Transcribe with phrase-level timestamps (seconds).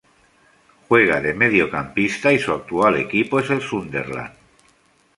[0.87, 4.33] Juega de mediocampista y su actual equipo es el Sunderland.